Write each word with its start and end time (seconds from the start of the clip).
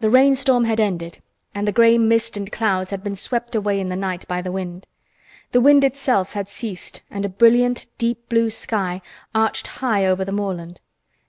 The 0.00 0.10
rainstorm 0.10 0.64
had 0.64 0.80
ended 0.80 1.22
and 1.54 1.68
the 1.68 1.72
gray 1.72 1.98
mist 1.98 2.36
and 2.36 2.50
clouds 2.50 2.90
had 2.90 3.04
been 3.04 3.14
swept 3.14 3.54
away 3.54 3.78
in 3.78 3.90
the 3.90 3.94
night 3.94 4.26
by 4.26 4.42
the 4.42 4.50
wind. 4.50 4.88
The 5.52 5.60
wind 5.60 5.84
itself 5.84 6.32
had 6.32 6.48
ceased 6.48 7.02
and 7.10 7.24
a 7.24 7.28
brilliant, 7.28 7.86
deep 7.96 8.28
blue 8.28 8.50
sky 8.50 9.02
arched 9.36 9.68
high 9.78 10.04
over 10.04 10.24
the 10.24 10.32
moorland. 10.32 10.80